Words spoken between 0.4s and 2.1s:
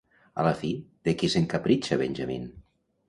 A la fi, de qui s'encapritxa